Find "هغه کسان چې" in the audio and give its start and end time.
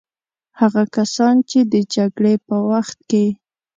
0.59-1.59